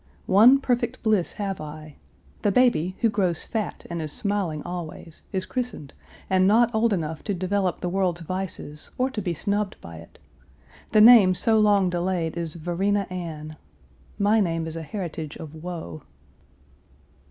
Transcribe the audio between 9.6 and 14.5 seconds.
by it. The name so long delayed is Varina Anne. My